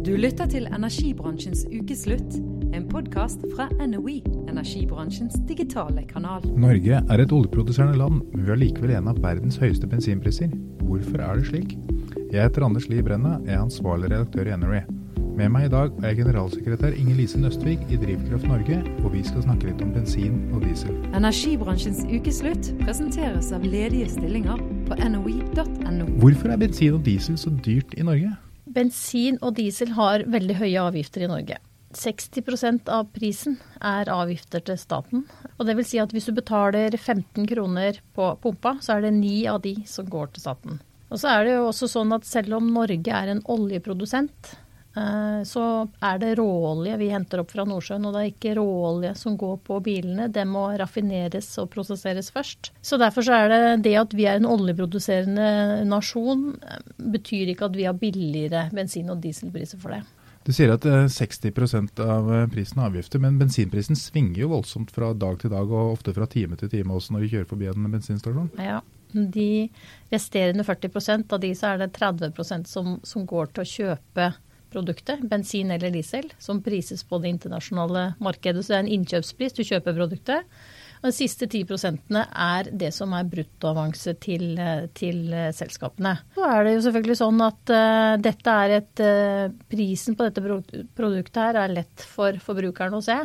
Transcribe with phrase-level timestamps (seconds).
[0.00, 2.38] Du lytter til Energibransjens ukeslutt,
[2.72, 6.46] en podkast fra NOE, energibransjens digitale kanal.
[6.56, 10.48] Norge er et oljeproduserende land, men vi har likevel en av verdens høyeste bensinpriser.
[10.88, 11.76] Hvorfor er det slik?
[12.32, 14.82] Jeg heter Anders Lie Brenna, jeg er ansvarlig redaktør i NRE.
[15.36, 19.44] Med meg i dag er generalsekretær Inger Lise Nøstvik i Drivkraft Norge, og vi skal
[19.44, 20.96] snakke litt om bensin og diesel.
[21.12, 26.14] Energibransjens ukeslutt presenteres av ledige stillinger på noe.no.
[26.24, 28.38] Hvorfor er bensin og diesel så dyrt i Norge?
[28.70, 31.56] Bensin og diesel har veldig høye avgifter i Norge.
[31.96, 35.24] 60% av prisen er avgifter til staten.
[35.56, 39.16] Og det vil si at hvis du betaler 15 kroner på pumpa, så er det
[39.16, 40.78] ni av de som går til staten.
[41.10, 44.52] Og så er det jo også sånn at selv om Norge er en oljeprodusent,
[44.90, 45.64] så
[46.02, 48.06] er det råolje vi henter opp fra Nordsjøen.
[48.08, 52.72] Og det er ikke råolje som går på bilene, det må raffineres og prosesseres først.
[52.82, 56.80] Så derfor så er det det at vi er en oljeproduserende nasjon, eh,
[57.14, 60.02] betyr ikke at vi har billigere bensin- og dieselpriser for det.
[60.46, 64.90] Du sier at eh, 60 av eh, prisen er avgifter, men bensinprisen svinger jo voldsomt
[64.94, 67.68] fra dag til dag, og ofte fra time til time også når vi kjører forbi
[67.68, 68.48] en bensinstasjon.
[68.58, 68.80] Ja,
[69.12, 69.68] De
[70.10, 74.30] resterende 40% av de så er det 30 som, som går til å kjøpe
[74.72, 78.64] produktet, bensin eller diesel, som prises på det internasjonale markedet.
[78.64, 80.60] Så det er en innkjøpspris, du kjøper produktet.
[81.00, 86.12] Og de siste 10% er det som er bruttoavanse til, eh, til eh, selskapene.
[86.36, 89.02] Så er det jo selvfølgelig sånn at uh, dette er et
[89.70, 93.16] Prisen på dette produktet her er lett for forbrukeren å se.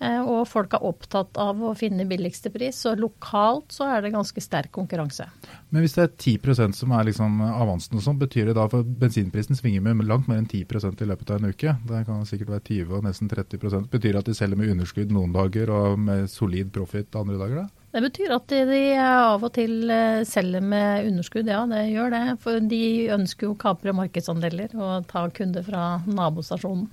[0.00, 4.12] Eh, Og folk er opptatt av å finne billigste pris, så lokalt så er det
[4.14, 5.26] ganske sterk konkurranse.
[5.70, 8.86] Men hvis det er 10% som er liksom avansen og sånn, betyr det da for
[8.86, 11.74] bensinprisen svinger med langt mer enn 10% i løpet av en uke?
[11.88, 15.12] Det kan sikkert være 20 og nesten 30 Betyr det at de selger med underskudd
[15.14, 17.64] noen dager og med solid profit andre dager?
[17.64, 17.68] da?
[17.88, 22.24] Det betyr at de av og til eh, selger med underskudd, ja det gjør det.
[22.44, 22.82] For de
[23.16, 26.90] ønsker jo å kapre markedsandeler og ta kunder fra nabostasjonen.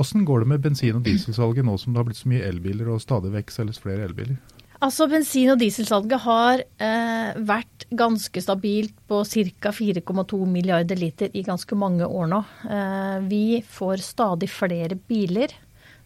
[0.00, 2.88] Åssen går det med bensin- og dieselsalget nå som det har blitt så mye elbiler
[2.92, 4.38] og stadig vekk selges flere elbiler?
[4.82, 9.70] Altså Bensin- og dieselsalget har eh, vært ganske stabilt på ca.
[9.70, 12.40] 4,2 milliarder liter i ganske mange år nå.
[12.66, 15.54] Eh, vi får stadig flere biler.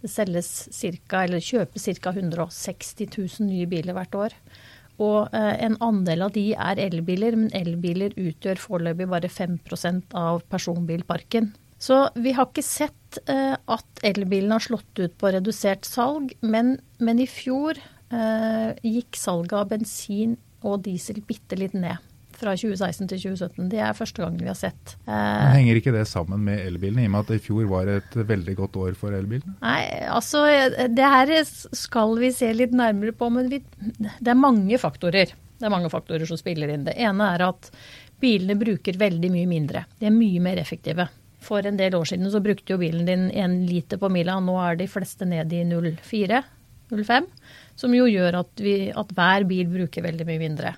[0.03, 2.13] Det selges cirka, eller kjøpes ca.
[2.13, 4.37] 160 000 nye biler hvert år.
[5.01, 10.45] Og eh, en andel av de er elbiler, men elbiler utgjør foreløpig bare 5% av
[10.53, 11.55] personbilparken.
[11.79, 16.77] Så vi har ikke sett eh, at elbilene har slått ut på redusert salg, men,
[16.99, 22.01] men i fjor eh, gikk salget av bensin og diesel bitte litt ned.
[22.37, 23.69] Fra 2016 til 2017.
[23.73, 24.97] Det er første gangen vi har sett.
[25.09, 28.17] Eh, henger ikke det sammen med elbilene, i og med at i fjor var et
[28.17, 29.57] veldig godt år for elbilene?
[29.65, 29.81] Nei,
[30.13, 30.45] altså
[30.93, 33.61] det her skal vi se litt nærmere på, men vi,
[34.01, 35.33] det er mange faktorer.
[35.57, 36.89] Det er mange faktorer som spiller inn.
[36.89, 37.71] Det ene er at
[38.21, 39.87] bilene bruker veldig mye mindre.
[40.01, 41.09] De er mye mer effektive.
[41.47, 44.39] For en del år siden så brukte jo bilen din én liter på mila.
[44.43, 47.31] Nå er de fleste nede i 0,4-0,5.
[47.79, 50.75] Som jo gjør at, vi, at hver bil bruker veldig mye mindre.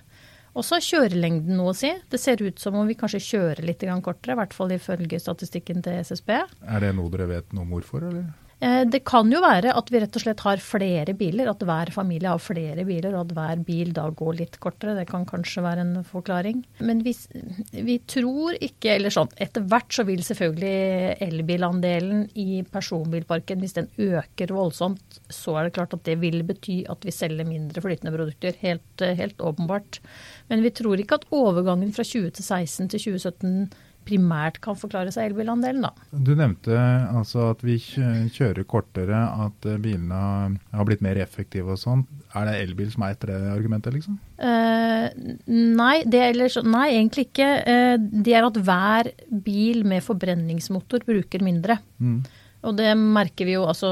[0.59, 1.93] Også kjørelengden noe å si.
[2.11, 5.85] Det ser ut som om vi kanskje kjører litt kortere, i hvert fall ifølge statistikken
[5.85, 6.35] til SSB.
[6.67, 8.48] Er det noe dere vet noe om hvorfor, eller?
[8.61, 11.93] Eh, Det kan jo være at vi rett og slett har flere biler, at hver
[11.95, 14.97] familie har flere biler, og at hver bil da går litt kortere.
[14.99, 16.65] Det kan kanskje være en forklaring.
[16.83, 17.15] Men vi,
[17.87, 23.91] vi tror ikke, eller sånn, etter hvert så vil selvfølgelig elbilandelen i personbilparken, hvis den
[23.95, 28.15] øker voldsomt, så er det klart at det vil bety at vi selger mindre flytende
[28.15, 28.59] produkter.
[28.59, 30.01] Helt, helt åpenbart.
[30.51, 33.71] Men vi tror ikke at overgangen fra 2016 til 2017
[34.09, 35.93] primært kan forklares av elbilandelen, da.
[36.13, 36.75] Du nevnte
[37.13, 40.21] altså at vi kjører kortere, at eh, bilene
[40.73, 42.07] har blitt mer effektive og sånn.
[42.37, 44.19] Er det elbil som er etter det argumentet, liksom?
[44.39, 45.09] Uh,
[45.49, 47.49] nei, det, eller, nei, egentlig ikke.
[47.67, 51.81] Uh, det er at hver bil med forbrenningsmotor bruker mindre.
[51.99, 52.21] Mm.
[52.67, 53.89] Og det merker vi jo, altså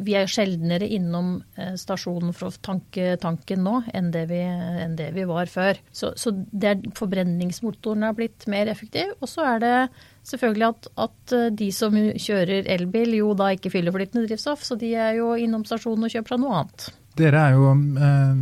[0.00, 4.96] Vi er sjeldnere innom eh, stasjonen for å tanke tanken nå enn det vi, enn
[4.96, 5.80] det vi var før.
[5.92, 9.12] Så, så det er, forbrenningsmotoren er blitt mer effektiv.
[9.20, 9.74] Og så er det
[10.30, 14.78] selvfølgelig at, at eh, de som kjører elbil, jo da ikke fyller flytende drivstoff, så
[14.80, 16.90] de er jo innom stasjonen og kjøper seg noe annet.
[17.12, 18.36] Dere er jo eh,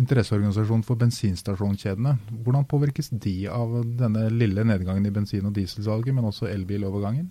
[0.00, 2.16] interesseorganisasjon for bensinstasjonskjedene.
[2.42, 7.30] Hvordan påvirkes de av denne lille nedgangen i bensin- og dieselsalget, men også elbilovergangen?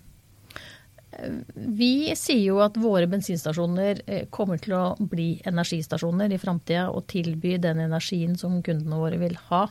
[1.54, 7.08] Vi sier jo at våre bensinstasjoner eh, kommer til å bli energistasjoner i framtida og
[7.10, 9.64] tilby den energien som kundene våre vil ha.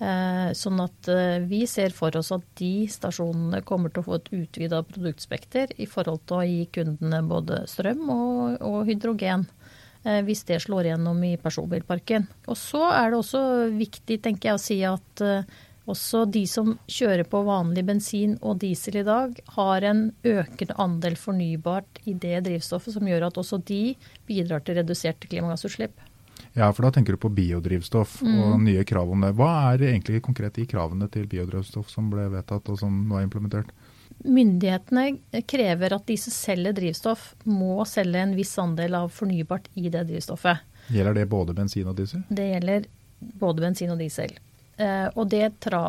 [0.00, 4.18] Eh, Sånn at eh, vi ser for oss at de stasjonene kommer til å få
[4.18, 9.48] et utvida produktspekter i forhold til å gi kundene både strøm og, og hydrogen.
[10.02, 12.24] Hvis det slår gjennom i personbilparken.
[12.50, 15.22] Og så er det også viktig tenker jeg, å si at
[15.90, 21.18] Også de som kjører på vanlig bensin og diesel i dag, har en økende andel
[21.18, 23.96] fornybart i det drivstoffet, som gjør at også de
[24.28, 25.96] bidrar til reduserte klimagassutslipp.
[26.54, 28.36] Ja, for da tenker du på biodrivstoff mm.
[28.44, 29.32] og nye krav om det.
[29.38, 33.26] Hva er egentlig konkret de kravene til biodrivstoff som ble vedtatt og som nå er
[33.26, 33.72] implementert?
[34.22, 39.88] Myndighetene krever at de som selger drivstoff, må selge en viss andel av fornybart i
[39.90, 40.62] det drivstoffet.
[40.92, 42.22] Gjelder det både bensin og diesel?
[42.28, 42.86] Det gjelder
[43.40, 44.36] både bensin og diesel.
[44.76, 45.82] Eh, og det tra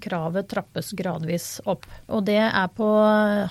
[0.00, 1.84] kravet trappes gradvis opp.
[2.08, 2.40] Og det
[2.76, 2.88] på,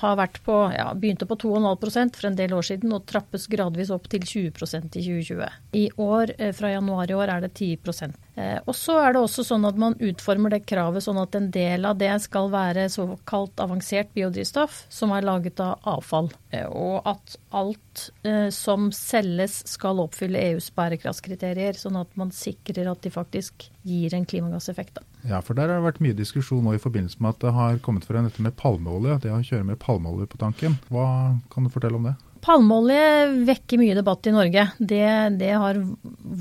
[0.01, 3.93] har vært på, ja, begynte på 2,5% for en del år siden og trappes gradvis
[3.93, 5.51] opp til 20% i 2020.
[5.77, 8.30] I år, eh, fra januar i år er det 10 Eh,
[8.65, 11.85] og så er det også sånn at man utformer det kravet sånn at en del
[11.87, 16.31] av det skal være såkalt avansert biodrivstoff, som er laget av avfall.
[16.55, 22.89] Eh, og at alt eh, som selges skal oppfylle EUs bærekraftskriterier, sånn at man sikrer
[22.91, 25.01] at de faktisk gir en klimagasseffekt.
[25.27, 27.83] Ja, for der har det vært mye diskusjon nå i forbindelse med at det har
[27.85, 29.19] kommet frem dette med palmeolje.
[29.25, 30.79] Det å kjøre med palmeolje på tanken.
[30.89, 32.15] Hva kan du fortelle om det?
[32.41, 34.63] Palmeolje vekker mye debatt i Norge.
[34.79, 35.05] Det,
[35.37, 35.77] det, har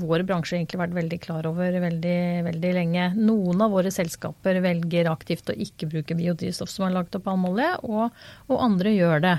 [0.01, 3.03] vår bransje egentlig vært veldig klar over veldig, veldig lenge.
[3.19, 7.69] Noen av våre selskaper velger aktivt å ikke bruke biodrivstoff som er laget av palmeolje,
[7.85, 8.17] og,
[8.47, 9.35] og, andre gjør det.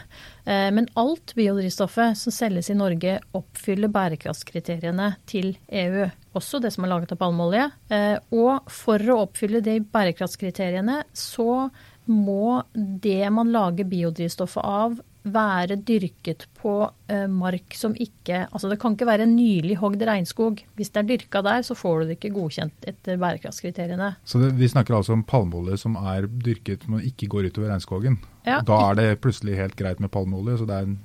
[0.46, 6.10] Eh, men alt biodrivstoffet som selges i Norge oppfyller bærekraftskriteriene til EU.
[6.38, 7.70] Også det som er laget av palmeolje.
[7.90, 11.64] Eh, og for å oppfylle de bærekraftskriteriene så
[12.06, 18.78] må det man lager biodrivstoffet av være dyrket på uh, mark som ikke Altså det
[18.82, 20.62] kan ikke være en nylig hogd regnskog.
[20.78, 24.12] Hvis det er dyrka der, så får du det ikke godkjent etter bærekraftskriteriene.
[24.24, 28.18] Så det, vi snakker altså om palmeolje som er dyrket, men ikke går utover regnskogen.
[28.46, 28.60] Ja.
[28.66, 30.98] Da er det plutselig helt greit med palmeolje, så det er en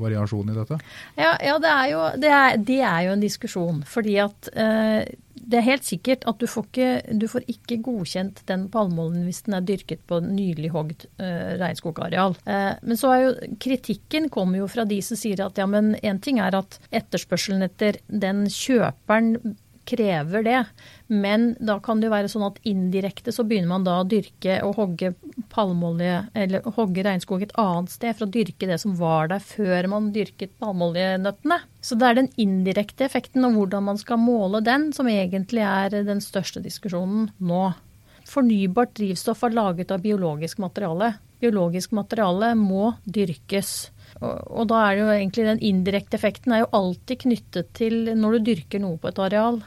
[0.00, 0.78] variasjon i dette?
[1.16, 3.80] Ja, ja det, er jo, det, er, det, er jo, en diskusjon.
[3.88, 5.06] Fordi at eh,
[5.46, 9.44] det er helt sikkert at du får, ikke, du får ikke godkjent den palmeoljen hvis
[9.46, 12.36] den er dyrket på nylig hogd eh, regnskogareal.
[12.44, 15.94] Eh, men så er jo kritikken kommer jo fra de som sier at ja, men
[16.02, 19.56] én ting er at etterspørselen etter den kjøperen
[19.86, 20.60] krever det.
[21.06, 24.58] Men da kan det jo være sånn at indirekte så begynner man da å dyrke
[24.66, 25.12] og hogge
[25.52, 29.90] palmeolje, eller hogge regnskog et annet sted for å dyrke det som var der før
[29.92, 31.60] man dyrket palmeoljenøttene.
[31.80, 36.00] Så det er den indirekte effekten og hvordan man skal måle den som egentlig er
[36.06, 37.68] den største diskusjonen nå.
[38.26, 41.14] Fornybart drivstoff er laget av biologisk materiale.
[41.38, 43.92] Biologisk materiale må dyrkes.
[44.24, 48.38] Og, da er det jo egentlig den indirekte effekten er jo alltid knyttet til når
[48.38, 49.60] du dyrker noe på et areal.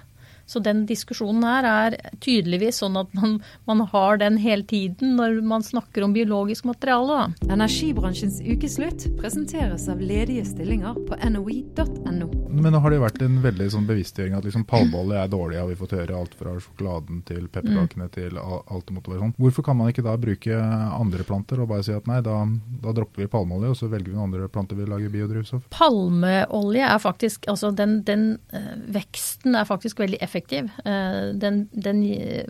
[0.49, 3.35] Så den diskusjonen her er tydeligvis sånn at man,
[3.69, 7.19] man har den hele tiden når man snakker om biologisk materiale.
[7.19, 7.53] Da.
[7.53, 12.29] Energibransjens ukeslutt presenteres av ledige stillinger på noi.no.
[12.49, 15.59] Men nå har det jo vært en veldig sånn bevisstgjøring at liksom palmeolje er dårlig,
[15.61, 18.13] og vi fått høre alt fra sjokoladen til pepperkakene mm.
[18.17, 19.35] til alt det måtte være sånn.
[19.37, 22.39] Hvorfor kan man ikke da bruke andre planter og bare si at nei, da,
[22.81, 25.69] da dropper vi palmeolje, og så velger vi noen andre planter vi lager biodrivstoff?
[25.77, 30.69] Palmeolje er faktisk, altså den, den øh, veksten er faktisk veldig effektiv effektiv.
[30.86, 32.00] Eh, den, den,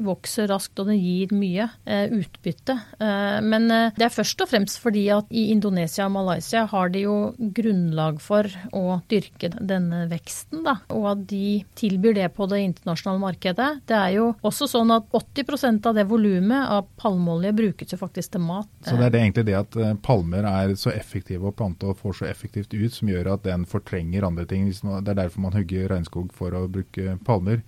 [0.05, 2.77] vokser raskt og den gir mye eh, utbytte.
[2.99, 7.03] Eh, men det er først og fremst fordi at i Indonesia og Malaysia har de
[7.05, 12.61] jo grunnlag for å dyrke denne veksten, da, og at de tilbyr det på det
[12.67, 13.69] internasjonale markedet.
[13.89, 18.35] Det er jo også sånn at 80% av det volumet av palmeolje brukes jo faktisk
[18.35, 18.69] til mat.
[18.85, 22.21] Så det er det egentlig det at palmer er så effektive å plante og får
[22.21, 24.69] så effektivt ut, som gjør at den fortrenger andre ting.
[24.69, 27.63] Det er derfor man hugger regnskog for å bruke palmer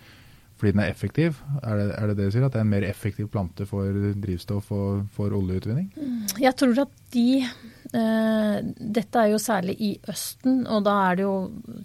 [0.62, 1.40] fordi den er effektiv?
[1.66, 3.90] Er det, er det det du sier, at det er en mer effektiv plante for
[4.22, 5.90] drivstoff og for oljeutvinning?
[6.38, 7.44] Jeg tror at de
[7.92, 11.36] Eh, dette er jo særlig i Østen, og da er det jo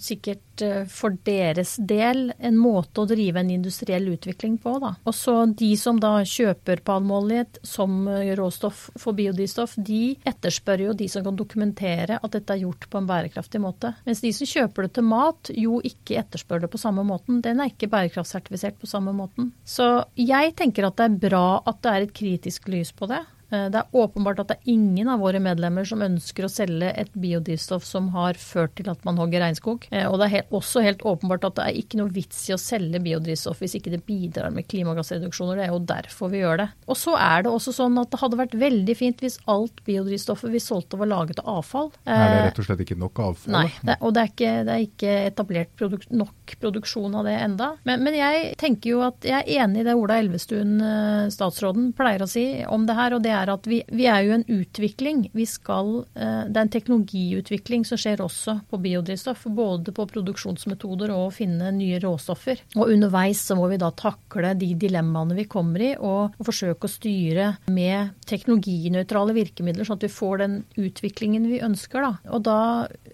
[0.02, 4.76] sikkert eh, for deres del en måte å drive en industriell utvikling på.
[4.82, 4.92] Da.
[5.02, 10.96] Og så de som da kjøper palmeolje som eh, råstoff for biodrivstoff, de etterspør jo
[11.02, 13.96] de som kan dokumentere at dette er gjort på en bærekraftig måte.
[14.06, 17.42] Mens de som kjøper det til mat, jo ikke etterspør det på samme måten.
[17.42, 19.50] Den er ikke bærekraftsertifisert på samme måten.
[19.66, 23.24] Så jeg tenker at det er bra at det er et kritisk lys på det.
[23.56, 26.90] Eh, det er åpenbart at det er ingen av våre medlemmer som ønsker å selge
[26.98, 29.86] et biodrivstoff som har ført til at man hogger regnskog.
[29.90, 32.60] Eh, og det er også helt åpenbart at det er ikke noe vits i å
[32.60, 35.60] selge biodrivstoff hvis ikke det bidrar med klimagassreduksjoner.
[35.60, 36.68] Det er jo derfor vi gjør det.
[36.86, 40.52] Og så er det også sånn at det hadde vært veldig fint hvis alt biodrivstoffet
[40.52, 41.92] vi solgte var laget av avfall.
[42.04, 43.54] Er det rett og slett ikke nok avfall?
[43.56, 47.34] Nei, det, og det er, ikke, det er ikke, etablert produk nok produksjon av det
[47.40, 47.72] enda.
[47.88, 51.90] Men, men, jeg tenker jo at jeg er enig i det Ola Elvestuen, eh, statsråden,
[51.96, 53.16] pleier å si om det her.
[53.16, 55.26] og det er er at vi, vi er jo en utvikling.
[55.36, 59.46] Vi skal, eh, det er en teknologiutvikling som skjer også på biodrivstoff.
[59.56, 62.62] Både på produksjonsmetoder og å finne nye råstoffer.
[62.76, 66.90] Og underveis så må vi da takle de dilemmaene vi kommer i, og, forsøke å
[66.90, 72.04] styre med teknologinøytrale virkemidler, sånn at vi får den utviklingen vi ønsker.
[72.04, 72.32] Da.
[72.36, 72.60] Og da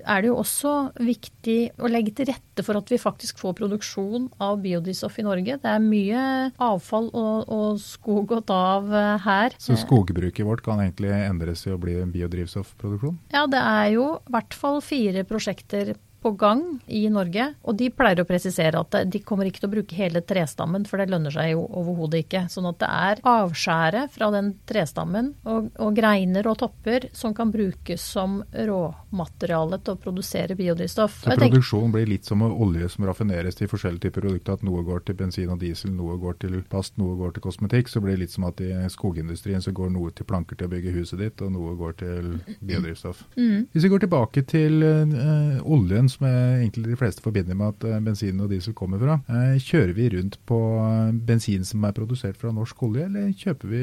[0.03, 4.29] er det jo også viktig å legge til rette for at vi faktisk får produksjon
[4.43, 5.57] av biodrivstoff i Norge.
[5.63, 6.23] Det er mye
[6.61, 8.93] avfall og, og skog å ta av
[9.25, 9.57] her.
[9.63, 13.17] Så skogbruket vårt kan egentlig endres til å bli en biodrivstoffproduksjon?
[13.33, 17.49] Ja, det er jo i hvert fall fire prosjekter på gang i Norge.
[17.67, 21.01] Og de pleier å presisere at de kommer ikke til å bruke hele trestammen, for
[21.03, 22.45] det lønner seg jo overhodet ikke.
[22.53, 27.51] Sånn at det er avskjæret fra den trestammen og, og, greiner og topper som kan
[27.53, 31.23] brukes som råmateriale til å produsere biodrivstoff.
[31.25, 34.59] Så produksjonen blir litt som olje som raffineres til forskjellige typer produkter.
[34.59, 37.91] At noe går til bensin og diesel, noe går til plast, noe går til kosmetikk.
[37.91, 40.73] Så blir det litt som at i skogindustrien så går noe til planker til å
[40.73, 43.25] bygge huset ditt, og noe går til biodrivstoff.
[43.37, 43.69] Mm.
[43.73, 48.01] Hvis vi går tilbake til uh, oljen som egentlig de fleste forbinder med at eh,
[48.05, 49.19] bensin og diesel kommer fra.
[49.29, 53.73] Eh, kjører vi rundt på eh, bensin som er produsert fra norsk olje, eller kjøper
[53.73, 53.83] vi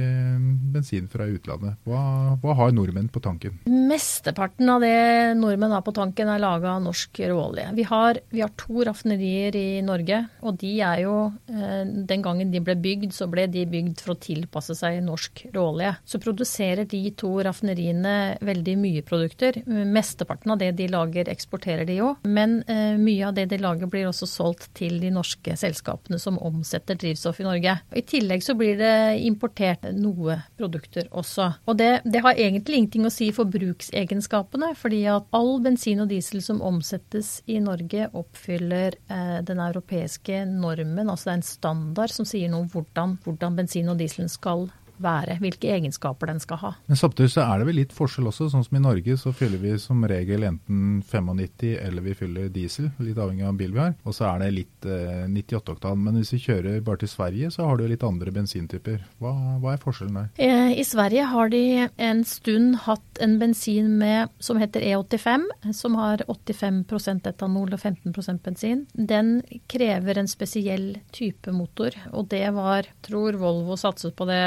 [0.74, 1.80] bensin fra utlandet?
[1.88, 2.02] Hva,
[2.42, 3.60] hva har nordmenn på tanken?
[3.66, 7.70] Mesteparten av det nordmenn har på tanken er laga av norsk råolje.
[7.78, 11.16] Vi har, vi har to raffinerier i Norge, og de er jo
[11.50, 15.92] Den gangen de ble bygd, så ble de bygd for å tilpasse seg norsk råolje.
[16.08, 19.60] Så produserer de to raffineriene veldig mye produkter.
[19.66, 22.14] Mesteparten av det de lager, eksporterer de jo.
[22.24, 26.40] Men eh, mye av det de lager blir også solgt til de norske selskapene som
[26.42, 27.76] omsetter drivstoff i Norge.
[27.96, 31.50] I tillegg så blir det importert noe produkter også.
[31.70, 36.12] Og det, det har egentlig ingenting å si for bruksegenskapene, fordi at all bensin og
[36.12, 42.14] diesel som omsettes i Norge oppfyller eh, den europeiske normen, altså det er en standard
[42.14, 44.68] som sier noe om hvordan, hvordan bensin og dieselen skal
[45.04, 46.74] være, hvilke egenskaper den skal ha.
[46.90, 48.50] Men Samtidig så er det vel litt forskjell også.
[48.52, 52.90] Sånn som i Norge så fyller vi som regel enten 95 eller vi fyller diesel,
[53.04, 53.96] litt avhengig av bil vi har.
[54.04, 56.00] Og så er det litt eh, 98-oktan.
[56.04, 59.04] Men hvis vi kjører bare til Sverige, så har du litt andre bensintyper.
[59.22, 60.30] Hva, hva er forskjellen der?
[60.38, 61.64] Eh, I Sverige har de
[62.10, 68.44] en stund hatt en bensin med, som heter E85, som har 85% etanol og 15%
[68.46, 68.86] bensin.
[68.94, 69.40] Den
[69.72, 74.40] krever en spesiell type motor, og det var, tror Volvo satset på det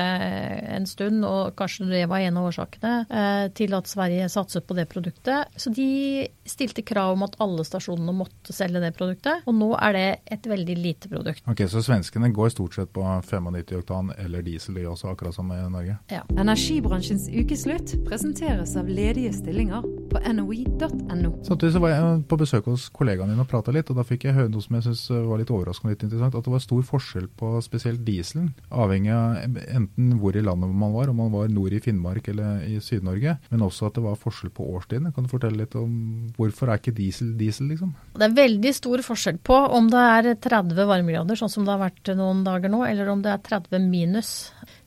[0.76, 4.76] en stund, og kanskje det var en av årsakene eh, til at Sverige satset på
[4.78, 5.52] det produktet.
[5.56, 9.96] Så de stilte krav om at alle stasjonene måtte selge det produktet, og nå er
[9.96, 10.06] det
[10.36, 11.44] et veldig lite produkt.
[11.50, 15.50] Ok, Så svenskene går stort sett på 95 oktan eller diesel, de også, akkurat som
[15.54, 15.98] i Norge?
[16.12, 16.22] Ja.
[16.36, 21.32] Energibransjens ukeslutt presenteres av ledige stillinger på noe.no.
[21.46, 24.28] Samtidig så var jeg på besøk hos kollegaene mine og prata litt, og da fikk
[24.28, 26.36] jeg høre noe som jeg syns var litt overraskende og litt interessant.
[26.38, 30.94] At det var stor forskjell på spesielt dieselen, avhengig av enten hvor i landet man
[30.94, 33.36] var, om man var nord i Finnmark eller i Syd-Norge.
[33.52, 35.14] Men også at det var forskjell på årstidene.
[35.16, 35.92] Kan du fortelle litt om
[36.36, 37.94] hvorfor er ikke diesel diesel, liksom?
[38.18, 41.82] Det er veldig stor forskjell på om det er 30 varmegrader, sånn som det har
[41.86, 44.32] vært noen dager nå, eller om det er 30 minus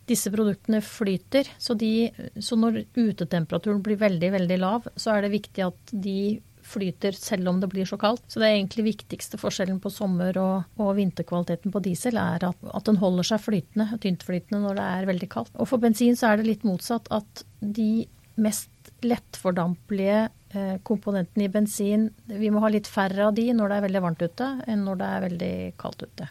[0.09, 1.47] disse produktene flyter.
[1.57, 2.09] Så, de,
[2.39, 6.19] så, når utetemperaturen blir veldig, veldig lav, så er det viktig at de
[6.65, 8.24] flyter selv om det blir så kaldt.
[8.27, 12.63] Så det er egentlig viktigste forskjellen på sommer- og, og vinterkvaliteten på diesel, er at,
[12.71, 15.53] at, den holder seg flytende, tyntflytende når det er veldig kaldt.
[15.59, 17.12] Og for bensin så er det litt motsatt.
[17.13, 18.07] At de
[18.41, 18.71] mest
[19.05, 20.25] lettfordampelige
[20.83, 24.24] komponentene i bensin Vi må ha litt færre av de når det er veldig varmt
[24.24, 26.29] ute, enn når det er veldig kaldt ute.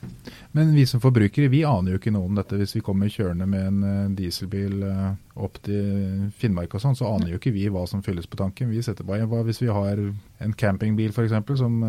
[0.57, 2.59] Men vi som forbrukere vi aner jo ikke noe om dette.
[2.61, 7.09] Hvis vi kommer kjørende med en eh, dieselbil eh, opp til Finnmark og sånn, så
[7.11, 8.71] aner jo ikke vi hva som fylles på tanken.
[8.71, 11.81] Vi setter bare, hva Hvis vi har en campingbil f.eks., som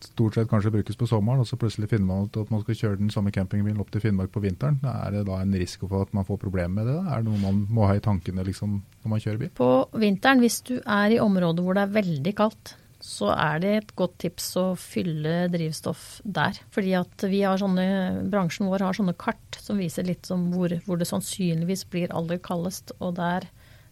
[0.00, 2.78] stort sett kanskje brukes på sommeren, og så plutselig finner man ut at man skal
[2.80, 6.08] kjøre den samme campingbilen opp til Finnmark på vinteren, er det da en risiko for
[6.08, 6.98] at man får problemer med det?
[7.04, 9.54] Er det noe man må ha i tankene liksom, når man kjører bil?
[9.60, 13.70] På vinteren, hvis du er i områder hvor det er veldig kaldt, så er det
[13.76, 16.58] et godt tips å fylle drivstoff der.
[16.74, 17.86] Fordi at vi har sånne,
[18.32, 22.40] bransjen vår har sånne kart som viser litt som hvor, hvor det sannsynligvis blir aller
[22.44, 22.92] kaldest.
[23.00, 23.48] Og der,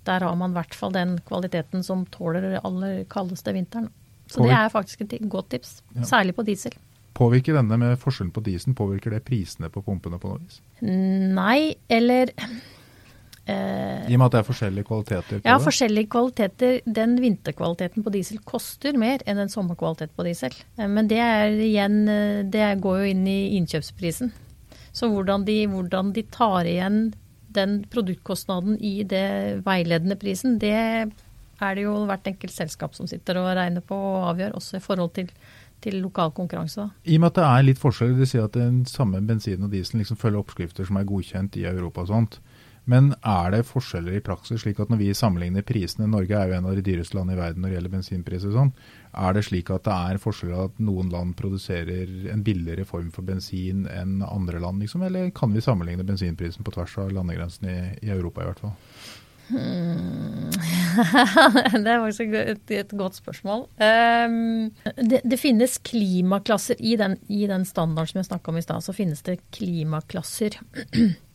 [0.09, 3.89] der har man i hvert fall den kvaliteten som tåler det aller kaldeste vinteren.
[4.29, 5.79] Så det er faktisk et godt tips.
[5.97, 6.05] Ja.
[6.05, 6.77] Særlig på diesel.
[7.17, 10.61] Påvirker denne med forskjellen på diesel, påvirker det prisene på pumpene på noe vis?
[10.85, 12.31] Nei, eller
[13.49, 15.41] I og med at det er forskjellige kvaliteter?
[15.45, 16.81] ja, forskjellige kvaliteter.
[16.85, 20.57] Den vinterkvaliteten på diesel koster mer enn en sommerkvalitet på diesel.
[20.79, 24.33] Eh, men det er igjen eh, Det går jo inn i innkjøpsprisen.
[24.93, 27.13] Så hvordan de, hvordan de tar igjen
[27.55, 33.41] den produktkostnaden i det veiledende prisen, det er det jo hvert enkelt selskap som sitter
[33.41, 35.33] og regner på og avgjør, også i forhold til
[35.83, 36.81] til lokal konkurranse.
[36.81, 36.89] Da.
[37.05, 39.73] I og med at det er litt forskjell, det sier at den samme bensin og
[39.75, 42.39] diesel liksom følger oppskrifter som er godkjent i Europa og sånt.
[42.89, 46.57] Men er det forskjeller i praksis, slik at når vi sammenligner prisene Norge er jo
[46.57, 48.73] en av de dyreste landene i verden når det gjelder bensinpriser og sånn.
[49.29, 53.29] Er det slik at det er forskjeller at noen land produserer en billigere form for
[53.29, 55.05] bensin enn andre land, liksom?
[55.05, 58.77] Eller kan vi sammenligne bensinprisen på tvers av landegrensene i, i Europa i hvert fall?
[59.49, 60.51] Hmm.
[61.85, 63.65] det er faktisk et, et godt spørsmål.
[63.81, 68.65] Um, det, det, finnes klimaklasser i den, i den standarden som jeg snakka om i
[68.65, 68.85] stad.
[68.85, 70.61] Så finnes det klimaklasser.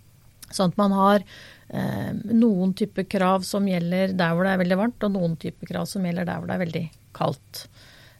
[0.53, 4.81] Sånn at man har eh, noen type krav som gjelder der hvor det er veldig
[4.83, 6.85] varmt, og noen type krav som gjelder der hvor det er veldig
[7.17, 7.65] kaldt.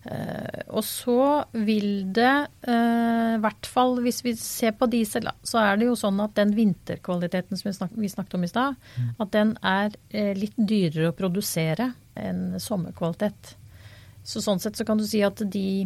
[0.04, 2.32] Eh, og så vil det,
[2.68, 6.36] i eh, hvert fall hvis vi ser på diesel, så er det jo sånn at
[6.40, 9.10] den vinterkvaliteten som vi, snak vi snakket om i stad, mm.
[9.24, 13.56] at den er uh, litt dyrere å produsere enn sommerkvalitet.
[14.28, 15.86] Så sånn sett så kan du si at de,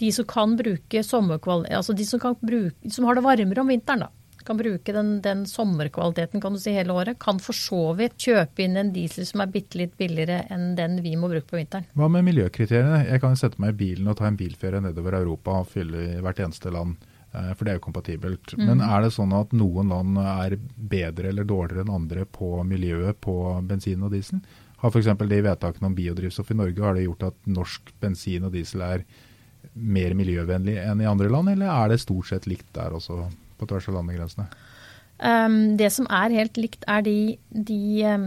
[0.00, 3.72] de som kan bruke sommerkvalitet, altså de som, kan bruke, som har det varmere om
[3.72, 7.94] vinteren, da, kan bruke den, den, sommerkvaliteten kan du si hele året, kan for så
[7.98, 11.48] vidt kjøpe inn en diesel som er bitte litt billigere enn den vi må bruke
[11.50, 11.88] på vinteren.
[11.96, 13.04] Hva med miljøkriteriene?
[13.08, 16.44] Jeg kan sette meg i bilen og ta en bilferie nedover Europa og fylle hvert
[16.44, 16.96] eneste land.
[17.34, 18.54] Eh, for det er jo kompatibelt.
[18.58, 18.66] Mm.
[18.70, 23.20] Men er det sånn at noen land er bedre eller dårligere enn andre på miljøet
[23.24, 23.36] på
[23.68, 24.42] bensin og diesel?
[24.84, 25.14] Har f.eks.
[25.16, 29.06] de vedtakene om biodrivstoff i Norge har det gjort at norsk bensin og diesel er
[29.72, 33.24] mer miljøvennlig enn i andre land, eller er det stort sett likt der også?
[33.58, 34.48] På tvers av landegrensene?
[35.18, 38.26] Um, det som er helt likt, er de, de um,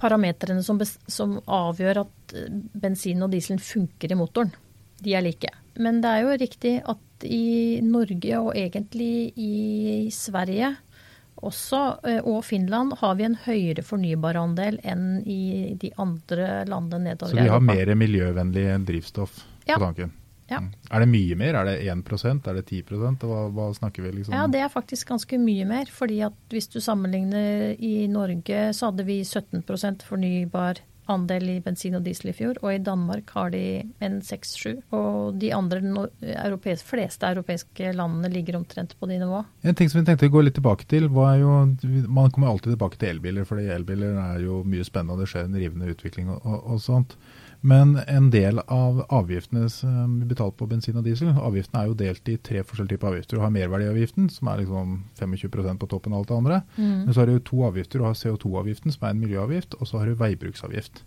[0.00, 2.50] parametrene som, som, avgjør at eh,
[2.82, 4.52] bensin og dieselen funker i motoren.
[5.00, 5.52] De er like.
[5.80, 10.74] Men det er jo riktig at i Norge, og egentlig i Sverige
[11.40, 17.36] også, eh, og Finland, har vi en høyere fornybarandel enn i de andre landene nedover
[17.36, 17.40] i Europa.
[17.40, 20.10] Så vi har mer miljøvennlig drivstoff på tanken?
[20.10, 20.19] Ja.
[20.58, 20.70] Mm.
[20.90, 21.60] Er det mye mer?
[21.60, 24.34] Er det 1% Er det 10% hva, hva snakker vi liksom?
[24.34, 25.86] Ja, det er faktisk ganske mye mer.
[25.86, 31.96] fordi at hvis du sammenligner i Norge, så hadde vi 17% fornybar andel i bensin
[31.98, 33.62] og diesel i fjor, og i Danmark har de
[34.04, 34.80] en 6-7.
[34.96, 35.80] Og de andre
[36.20, 39.48] europeiske, fleste europeiske landene ligger omtrent på de nivåene.
[39.66, 41.50] En ting som vi tenkte å gå litt tilbake til, var jo
[42.10, 45.58] Man kommer alltid tilbake til elbiler, fordi elbiler er jo mye spennende, det skjer en
[45.58, 47.16] rivende utvikling og, og, og sånt.
[47.60, 51.98] Men en del av avgiftene som vi betaler på bensin og diesel, avgiftene er jo
[51.98, 53.36] delt i tre forskjellige typer avgifter.
[53.36, 56.60] Du har merverdiavgiften, som er liksom 25% på toppen av alt det andre.
[56.78, 56.96] Mm.
[57.04, 58.00] Men så har du to avgifter.
[58.00, 61.04] Du har CO2-avgiften, som er en miljøavgift, og så har du veibruksavgift.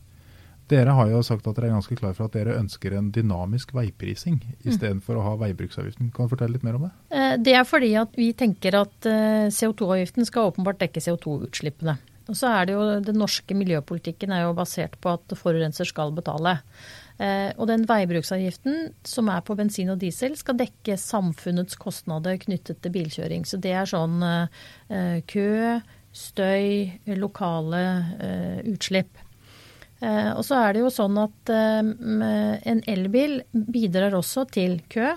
[0.71, 3.73] Dere har jo sagt at dere er ganske klar for at dere ønsker en dynamisk
[3.75, 5.19] veiprising istedenfor mm.
[5.19, 6.13] å ha veibruksavgiften.
[6.15, 6.93] Kan du fortelle litt mer om det?
[7.11, 11.97] Eh, det er fordi at vi tenker at eh, CO2-avgiften skal åpenbart dekke CO2-utslippene.
[12.31, 16.13] Og så er det jo, Den norske miljøpolitikken er jo basert på at forurenser skal
[16.15, 16.59] betale.
[17.19, 22.79] Eh, og den veibruksavgiften som er på bensin og diesel, skal dekke samfunnets kostnader knyttet
[22.81, 23.43] til bilkjøring.
[23.45, 25.81] Så det er sånn eh, kø,
[26.13, 27.83] støy, lokale
[28.23, 29.19] eh, utslipp.
[30.03, 31.81] Eh, og så er det jo sånn at eh,
[32.71, 35.13] en elbil bidrar også til kø.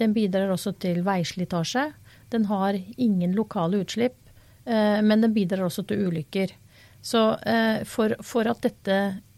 [0.00, 1.90] Den bidrar også til veislitasje.
[2.32, 4.18] Den har ingen lokale utslipp.
[4.66, 6.54] Eh, men den bidrar også til ulykker.
[7.02, 8.96] Så eh, for, for at dette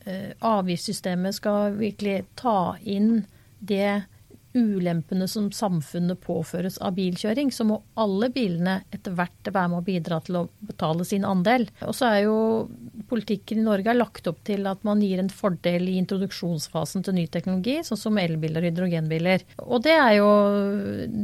[0.09, 3.27] eh, avgiftssystemet skal virkelig ta inn
[3.59, 4.07] det
[4.59, 9.87] ulempene som samfunnet påføres av bilkjøring, så må alle bilene etter hvert være med å
[9.87, 11.69] bidra til å betale sin andel.
[11.85, 12.39] Og så er jo
[13.11, 17.27] politikken i Norge lagt opp til at man gir en fordel i introduksjonsfasen til ny
[17.33, 19.45] teknologi, sånn som elbiler og hydrogenbiler.
[19.67, 20.31] Og det er jo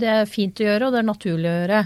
[0.04, 1.82] det er fint å gjøre, og det er naturlig å gjøre.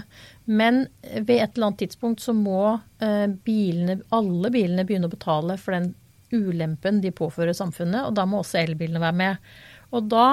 [0.49, 5.59] Men ved et eller annet tidspunkt så må eh, bilene, alle bilene begynne å betale
[5.61, 5.91] for den
[6.33, 9.51] ulempen de påfører samfunnet, og da må også elbilene være med.
[9.93, 10.25] Og da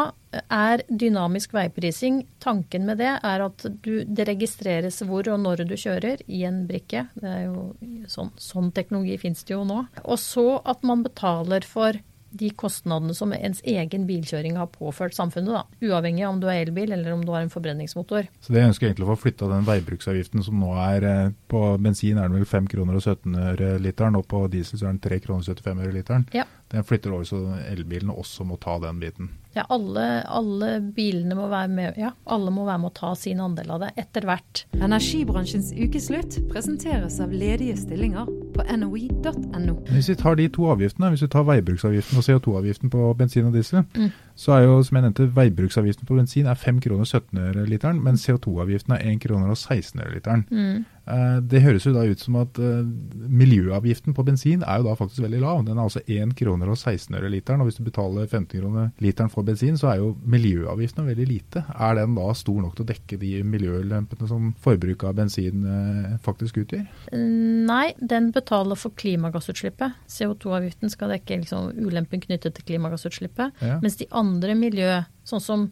[0.53, 5.77] er dynamisk veiprising Tanken med det er at du, det registreres hvor og når du
[5.81, 7.07] kjører i en brikke.
[7.17, 7.71] Det er jo
[8.13, 9.83] sånn, sånn teknologi finnes det jo nå.
[10.05, 11.97] Og så at man betaler for
[12.31, 15.53] de kostnadene som ens egen bilkjøring har påført samfunnet.
[15.55, 15.87] Da.
[15.89, 18.29] Uavhengig av om du er elbil eller om du har en forbrenningsmotor.
[18.41, 22.19] Så det ønsker egentlig å få flytta den veibruksavgiften som nå er eh, på bensin
[22.19, 25.05] er den vel 5 kroner og 17 øre literen, og på diesel så er den
[25.07, 26.29] 3 kroner og 75 øre literen.
[26.37, 26.47] Ja.
[26.77, 27.39] Den flytter over så
[27.71, 29.31] elbilene også må ta den biten.
[29.57, 33.41] Ja, alle, alle, bilene må være med, ja, alle må være med å ta sin
[33.41, 34.67] andel av det etter hvert.
[34.77, 39.79] Energibransjens ukeslutt presenteres av ledige stillinger på noi.no.
[39.89, 43.57] Hvis vi tar de to avgiftene, hvis vi tar veibruksavgiften og CO2-avgiften på bensin og
[43.57, 44.11] diesel, mm.
[44.37, 48.05] så er jo som jeg nevnte, veibruksavgiften på bensin er 5 kroner 17 øre literen,
[48.05, 50.45] men CO2-avgiften er 1 kroner og 16 øre literen.
[50.53, 50.85] Mm.
[51.07, 52.83] Eh, det høres jo da ut som at eh,
[53.31, 55.63] miljøavgiften på bensin er jo da faktisk veldig lav.
[55.67, 57.63] Den er altså 1 kroner og 16 øre literen.
[57.63, 61.65] Og hvis du betaler 15 kroner literen for bensin, så er jo miljøavgiften veldig lite.
[61.73, 66.17] Er den da stor nok til å dekke de miljølempene som forbruket av bensin eh,
[66.27, 66.87] faktisk utgjør?
[67.15, 70.01] Nei, den betaler for klimagassutslippet.
[70.11, 73.63] CO2-avgiften skal dekke liksom ulempen knyttet til klimagassutslippet.
[73.63, 73.79] Ja.
[73.85, 74.91] Mens de andre miljø,
[75.27, 75.69] sånn som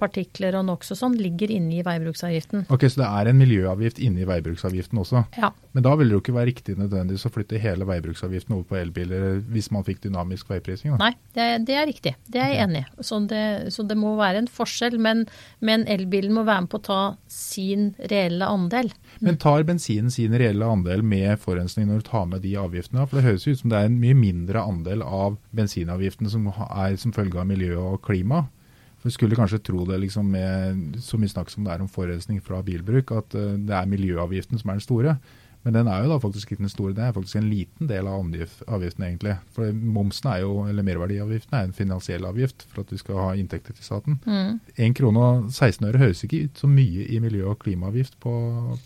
[0.00, 2.66] partikler og NOx og sånn ligger inne i veibruksavgiften.
[2.72, 5.24] Ok, Så det er en miljøavgift inne i veibruksavgiften også?
[5.40, 5.52] Ja.
[5.76, 8.78] Men da ville det jo ikke være riktig nødvendigvis å flytte hele veibruksavgiften over på
[8.80, 10.94] elbiler hvis man fikk dynamisk veiprising?
[10.94, 10.98] Da.
[11.06, 12.14] Nei, det, det, er riktig.
[12.32, 13.04] Det er jeg enig i.
[13.04, 13.20] Så,
[13.74, 14.96] så, det må være en forskjell.
[15.02, 15.26] Men,
[15.60, 17.00] men elbilen må være med på å ta
[17.32, 18.92] sin reelle andel.
[19.20, 23.04] Men tar bensinen sin reelle andel med forurensning når du tar med de avgiftene?
[23.04, 26.96] For det høres ut som det er en mye mindre andel av bensinavgiftene som er
[27.00, 28.46] som følge av miljø og klima.
[29.06, 32.40] Du skulle kanskje tro det liksom med så mye snakk som det er om forurensning
[32.42, 35.12] fra bilbruk, at uh, det er miljøavgiften som er den store.
[35.66, 38.06] Men den er jo da faktisk ikke den store, det er faktisk en liten del
[38.06, 39.32] av avgiften egentlig.
[39.50, 43.32] For momsen er jo, eller merverdiavgiften er en finansiell avgift for at vi skal ha
[43.34, 44.20] inntekter til staten.
[44.30, 44.60] Mm.
[44.76, 48.36] 1 krone og 16 øre høres ikke ut så mye i miljø- og klimaavgift på,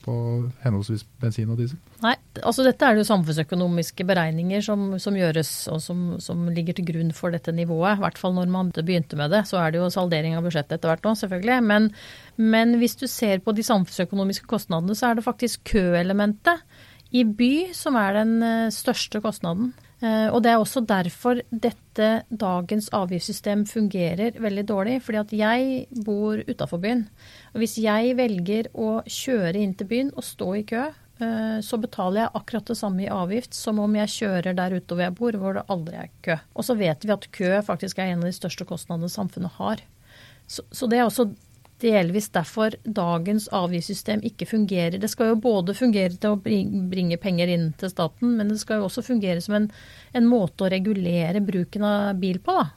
[0.06, 0.16] på
[0.64, 1.76] henholdsvis bensin og diesel.
[2.00, 6.78] Nei, altså dette er det jo samfunnsøkonomiske beregninger som, som gjøres og som, som, ligger
[6.78, 7.98] til grunn for dette nivået.
[7.98, 9.44] I hvert fall når man begynte med det.
[9.52, 11.60] Så er det jo saldering av budsjettet etter hvert nå, selvfølgelig.
[11.68, 11.92] Men,
[12.40, 16.64] men hvis du ser på de samfunnsøkonomiske kostnadene, så er det faktisk køelementet
[17.12, 19.74] i by som er den eh, største kostnaden.
[20.00, 25.02] Eh, og Det er også derfor dette dagens avgiftssystem fungerer veldig dårlig.
[25.02, 27.08] fordi at jeg bor utafor byen.
[27.52, 30.86] Og Hvis jeg velger å kjøre inn til byen og stå i kø,
[31.20, 34.94] eh, så betaler jeg akkurat det samme i avgift som om jeg kjører der ute
[34.94, 36.38] hvor jeg bor, hvor det aldri er kø.
[36.54, 39.82] Og så vet vi at kø faktisk er en av de største kostnadene samfunnet har.
[40.46, 41.28] Så, så det er også
[41.82, 44.98] delvis derfor dagens avgiftssystem ikke fungerer.
[45.00, 48.80] Det skal jo både fungere til å bringe penger inn til staten, men det skal
[48.80, 49.70] jo også fungere som en,
[50.12, 52.58] en måte å regulere bruken av bil på.
[52.58, 52.68] da.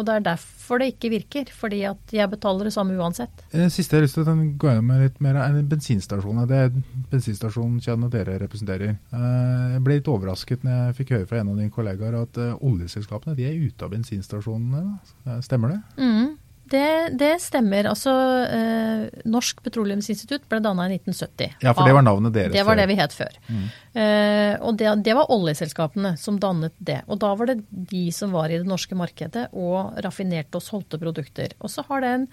[0.00, 3.42] Og det er derfor det ikke virker, fordi at jeg betaler det samme uansett.
[3.52, 6.46] Det siste jeg har lyst til å gå gjennom litt mer, er bensinstasjonene.
[6.48, 6.70] Det er
[7.12, 8.94] bensinstasjonkjedene dere representerer.
[9.12, 12.40] Eh, jeg ble litt overrasket når jeg fikk høre fra en av dine kollegaer at
[12.40, 15.36] eh, oljeselskapene de er ute av bensinstasjonene.
[15.44, 15.82] Stemmer det?
[16.00, 16.32] Mm.
[16.72, 17.88] Det, det, stemmer.
[17.90, 18.12] Altså,
[18.48, 21.58] eh, Norsk petroleumsinstitutt ble danna i 1970.
[21.64, 22.54] Ja, for det var navnet deres?
[22.54, 23.36] Det var det vi het før.
[23.48, 23.66] Mm.
[23.92, 27.02] Eh, og det, det, var oljeselskapene som dannet det.
[27.12, 31.00] Og da var det de som var i det norske markedet og raffinerte og solgte
[31.02, 31.52] produkter.
[31.60, 32.28] Og så har det en,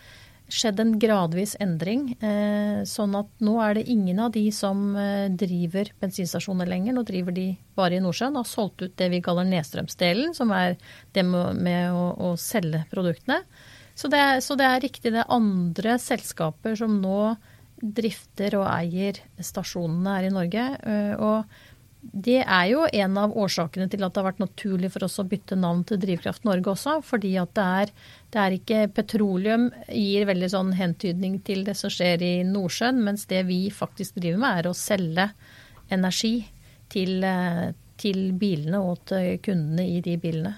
[0.50, 2.14] skjedd en gradvis endring.
[2.24, 6.96] Eh, sånn at nå er det ingen av de som eh, driver bensinstasjoner lenger.
[6.96, 10.56] Nå driver de bare i Nordsjøen og har solgt ut det vi kaller nedstrømsdelen, som
[10.56, 10.80] er
[11.18, 13.44] det med, med å, å selge produktene.
[14.00, 15.12] Så det, så det er riktig.
[15.12, 17.34] Det andre selskaper som nå
[17.80, 20.64] drifter og eier stasjonene her i Norge.
[21.20, 21.60] Og
[22.00, 25.26] det er jo en av årsakene til at det har vært naturlig for oss å
[25.28, 26.94] bytte navn til Drivkraft Norge også.
[27.04, 27.92] Fordi at det er,
[28.32, 33.28] det er ikke Petroleum gir veldig sånn hentydning til det som skjer i Nordsjøen, mens
[33.32, 35.28] det vi faktisk driver med, er å selge
[35.92, 36.38] energi
[36.94, 37.28] til,
[38.00, 40.56] til bilene og til kundene i de bilene.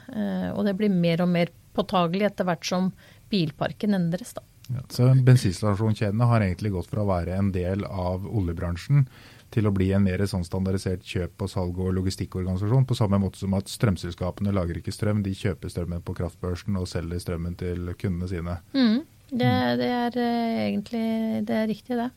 [0.53, 2.93] Og det blir mer og mer påtagelig etter hvert som
[3.31, 4.35] bilparken endres.
[4.37, 4.45] da.
[4.71, 9.07] Ja, så Bensinstasjonskjedene har egentlig gått fra å være en del av oljebransjen
[9.51, 12.85] til å bli en mer sånn standardisert kjøp- og salg- og logistikkorganisasjon.
[12.87, 16.87] På samme måte som at strømselskapene lager ikke strøm, de kjøper strømmen på kraftbørsen og
[16.87, 18.57] selger strømmen til kundene sine.
[18.71, 21.05] Mm, det, det, er eh, egentlig
[21.49, 22.09] det er riktig, det.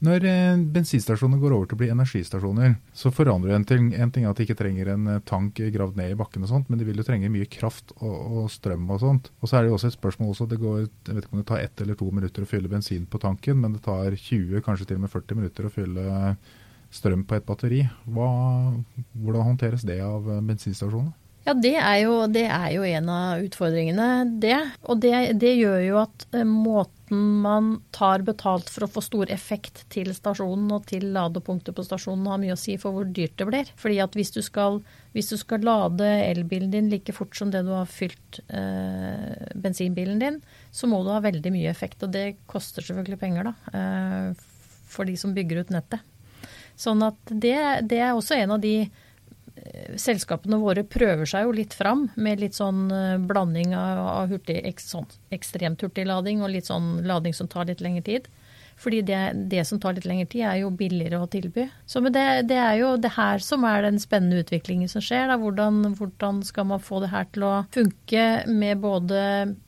[0.00, 4.24] Når eh, bensinstasjoner går over til å bli energistasjoner, så forandrer en ting, en ting
[4.24, 6.80] er at de ikke trenger en eh, tank gravd ned i bakken, og sånt, men
[6.80, 9.28] de vil jo trenge mye kraft og, og strøm og sånt.
[9.42, 11.42] Og så er det jo også et spørsmål også, det går, jeg vet ikke om
[11.42, 14.64] det tar ett eller to minutter å fylle bensin på tanken, men det tar 20,
[14.64, 16.08] kanskje til og med 40 minutter å fylle
[16.90, 17.84] strøm på et batteri.
[18.08, 18.30] Hva,
[19.12, 21.12] hvordan håndteres det av eh, bensinstasjonene?
[21.46, 24.08] Ja, det er, jo, det er, jo, en av utfordringene,
[24.42, 24.58] det.
[24.84, 26.98] Og det, det, gjør jo at måten
[27.40, 32.28] man tar betalt for å få stor effekt til stasjonen og til ladepunktet på stasjonen,
[32.28, 33.72] har mye å si for hvor dyrt det blir.
[33.80, 34.82] Fordi at hvis du skal,
[35.16, 40.20] hvis du skal lade elbilen din like fort som det du har fylt eh, bensinbilen
[40.20, 42.04] din, så må du ha veldig mye effekt.
[42.04, 43.76] Og det koster selvfølgelig penger, da.
[43.80, 44.48] Eh,
[44.92, 46.04] for de som bygger ut nettet.
[46.80, 47.56] Sånn at det,
[47.88, 49.08] det er også en av de Eh,
[50.00, 55.08] selskapene våre prøver seg jo litt fram med litt sånn eh, blanding av hurtig, sånn
[55.34, 58.28] ekstremt hurtig lading og litt sånn lading som tar litt lengre tid.
[58.80, 59.20] Fordi det,
[59.52, 61.66] det, som tar litt lengre tid, er jo billigere å tilby.
[61.88, 65.28] Så det, det, er jo det her som er den spennende utviklingen som skjer.
[65.28, 65.36] Da.
[65.40, 69.20] Hvordan, hvordan skal man få det her til å funke med både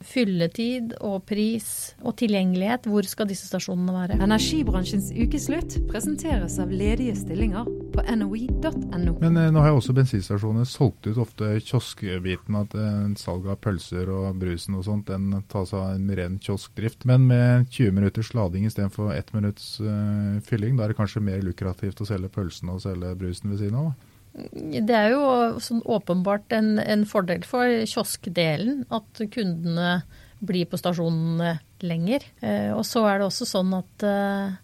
[0.06, 2.88] fylletid og pris og tilgjengelighet?
[2.88, 4.20] Hvor skal disse stasjonene være?
[4.24, 9.16] Energibransjens ukeslutt presenteres av ledige stillinger på noi.no.
[9.20, 12.56] Men eh, nå har jo også bensinstasjoner solgt ut ofte kioskbiten.
[12.62, 17.04] At eh, salget av pølser og brusen og sånt, den tas av en ren kioskdrift.
[17.08, 20.76] Men med 20 minutters lading istedenfor for ett minutts uh, fylling.
[20.76, 23.92] Da er det kanskje mer lukrativt å selge pølsene og selge brusen ved siden av?
[24.32, 25.22] Det er jo
[25.60, 29.98] sånn åpenbart en, en, fordel for kioskdelen at kundene
[30.42, 32.24] blir på stasjonene lenger.
[32.44, 34.54] Uh, og så er det også sånn at uh,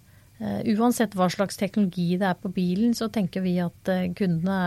[0.72, 4.58] uansett hva slags teknologi det er på bilen, så tenker vi at kundene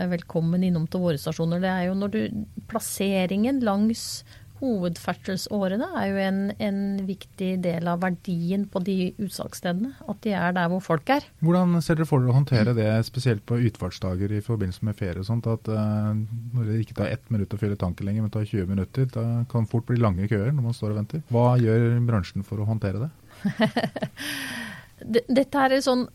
[0.00, 1.60] er velkommen innom til våre stasjoner.
[1.62, 2.20] Det er jo når du
[2.68, 4.24] Plasseringen langs
[4.58, 9.94] hovedferdselsårene er jo en, en, viktig del av verdien på de utsalgsstedene.
[10.10, 11.26] At de er der hvor folk er.
[11.44, 15.22] Hvordan ser dere for dere å håndtere det, spesielt på utfartsdager i forbindelse med ferie
[15.22, 15.48] og sånt?
[15.50, 18.70] At uh, når det ikke tar ett minutt å fylle tanken lenger, men tar 20
[18.70, 21.24] minutter, da kan fort bli lange køer når man står og venter.
[21.32, 23.12] Hva gjør bransjen for å håndtere det?
[25.38, 26.08] Dette er sånn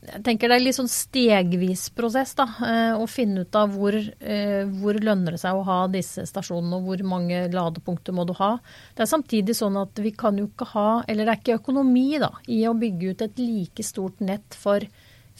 [0.00, 3.92] jeg tenker det er litt sånn stegvis prosess da, eh, å finne ut av hvor,
[3.94, 8.32] eh, hvor lønner det seg å ha disse stasjonene, og hvor mange ladepunkter må du
[8.38, 8.54] ha.
[8.96, 12.18] Det er samtidig sånn at vi kan jo ikke ha, eller det er ikke økonomi
[12.18, 14.80] da, i å bygge ut et like stort nett for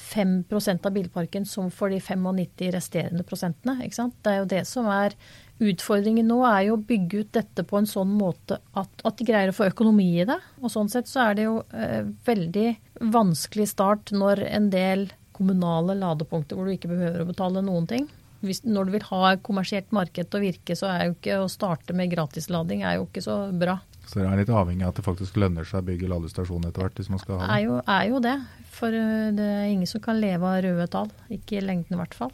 [0.01, 3.81] 5% av bilparken som for de 95 resterende prosentene.
[3.85, 4.15] Ikke sant?
[4.23, 5.17] Det er jo det som er
[5.61, 9.27] Utfordringen nå er jo å bygge ut dette på en sånn måte at, at, de
[9.29, 10.39] greier å få økonomi i det.
[10.65, 12.71] Og sånn sett så er det jo eh, veldig
[13.01, 18.09] vanskelig start når en del kommunale ladepunkter hvor du ikke behøver å betale noen ting.
[18.45, 21.49] Hvis, når du vil ha kommersielt marked til å virke, så er jo ikke å
[21.53, 23.79] starte med gratislading er jo ikke så bra.
[24.09, 26.83] Så dere er litt avhengig av at det faktisk lønner seg å bygge ladestasjon etter
[26.83, 26.97] hvert?
[26.99, 27.51] hvis man skal ha det?
[27.57, 28.37] Er jo, er jo det.
[28.75, 31.13] For eh, det er ingen som kan leve av røde tall.
[31.31, 32.33] Ikke i lengden i hvert fall.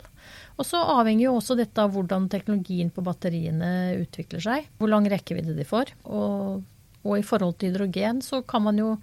[0.56, 4.70] Og så avhenger jo også dette av hvordan teknologien på batteriene utvikler seg.
[4.78, 5.92] Hvor lang rekkevidde de får.
[6.06, 6.62] Og,
[7.02, 8.94] og, i forhold til hydrogen så kan man jo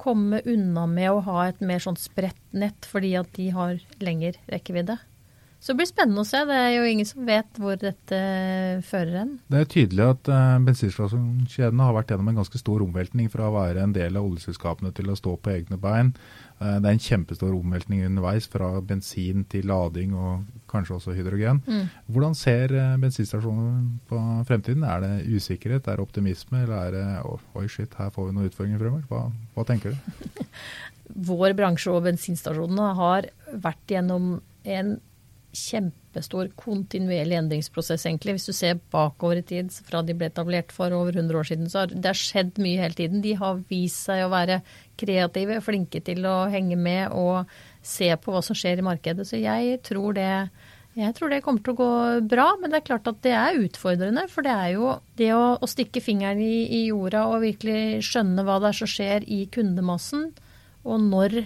[0.00, 4.36] komme unna med å ha et mer sånn spredt nett, fordi at de har lengre
[4.52, 4.98] rekkevidde.
[5.66, 6.38] Så det blir spennende å se.
[6.46, 8.18] Det er jo ingen som vet hvor dette
[8.86, 9.30] fører hen.
[9.50, 13.54] Det er tydelig at uh, bensinstasjonskjedene har vært gjennom en ganske stor omveltning fra å
[13.56, 16.12] være en del av oljeselskapene til å stå på egne bein.
[16.60, 21.58] Uh, det er en kjempestor omveltning underveis fra bensin til lading og kanskje også hydrogen.
[21.66, 21.90] Mm.
[22.14, 24.86] Hvordan ser uh, bensinstasjonene på fremtiden?
[24.86, 28.36] Er det usikkerhet, er det optimisme, eller er det oh, oi shit, her får vi
[28.38, 29.10] noen utfordringer fremover?
[29.10, 30.46] Hva, hva tenker du?
[31.34, 33.32] Vår bransje og bensinstasjonene har
[33.66, 34.96] vært gjennom en
[35.56, 38.36] kjempestor kontinuerlig endringsprosess, egentlig.
[38.36, 41.70] Hvis du ser bakover i tid, fra de ble etablert for over 100 år siden,
[41.72, 43.24] så har det skjedd mye hele tiden.
[43.24, 44.60] De har vist seg å være
[45.00, 47.50] kreative, flinke til å henge med og
[47.86, 49.26] se på hva som skjer i markedet.
[49.28, 50.30] Så jeg tror det
[50.96, 51.90] jeg tror det kommer til å gå
[52.24, 54.22] bra, men det er klart at det er utfordrende.
[54.32, 58.46] For det er jo det å, å stikke fingeren i, i jorda og virkelig skjønne
[58.46, 60.30] hva det er som skjer i kundemassen,
[60.88, 61.42] og når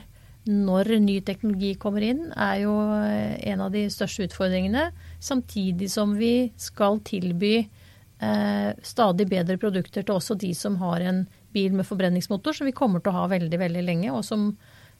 [0.49, 4.89] når ny teknologi kommer inn, er jo eh, en av de største utfordringene.
[5.21, 11.27] Samtidig som vi skal tilby eh, stadig bedre produkter til også de som har en
[11.53, 14.13] bil med forbrenningsmotor, som vi kommer til å ha veldig, veldig lenge.
[14.15, 14.49] Og som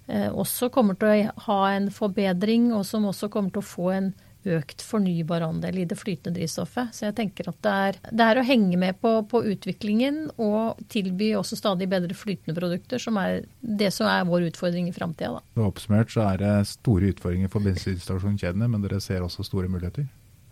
[0.09, 3.91] eh, også kommer til å ha en forbedring, og som også kommer til å få
[3.97, 4.13] en
[4.49, 6.95] økt fornybar andel i det flytende drivstoffet.
[6.97, 10.81] Så jeg tenker at det er, det er å henge med på, på, utviklingen og
[10.93, 15.43] tilby også stadig bedre flytende produkter, som er det som er vår utfordring i framtida.
[15.61, 20.09] Oppsummert så er det store utfordringer for bensinstasjonskjedene, men dere ser også store muligheter?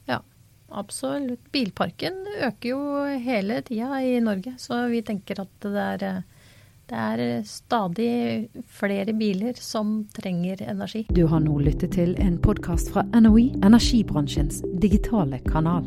[0.09, 0.21] Ja,
[0.69, 1.47] absolutt.
[1.55, 2.83] Bilparken øker jo
[3.25, 6.09] hele tida i Norge, så vi tenker at det er
[6.89, 8.13] det er eh, stadig
[8.67, 11.07] flere biler som trenger energi.
[11.13, 15.87] Du har nå lyttet til en podkast fra NOE, energibransjens digitale kanal.